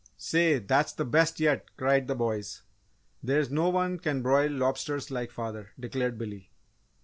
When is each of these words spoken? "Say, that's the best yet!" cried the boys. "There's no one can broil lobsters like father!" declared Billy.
"Say, 0.17 0.57
that's 0.57 0.93
the 0.93 1.05
best 1.05 1.39
yet!" 1.39 1.69
cried 1.77 2.07
the 2.07 2.15
boys. 2.15 2.63
"There's 3.21 3.51
no 3.51 3.69
one 3.69 3.99
can 3.99 4.23
broil 4.23 4.49
lobsters 4.49 5.11
like 5.11 5.29
father!" 5.29 5.73
declared 5.79 6.17
Billy. 6.17 6.49